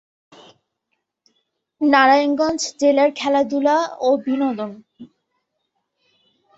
নারায়ণগঞ্জ 1.81 2.61
জেলার 2.79 3.09
খেলাধুলা 3.19 3.77
ও 3.99 4.09
বিনোদন 4.25 4.71